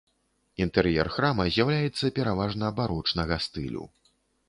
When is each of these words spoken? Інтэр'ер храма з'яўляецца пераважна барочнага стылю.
Інтэр'ер 0.65 1.09
храма 1.17 1.47
з'яўляецца 1.51 2.13
пераважна 2.17 2.75
барочнага 2.83 3.43
стылю. 3.51 3.83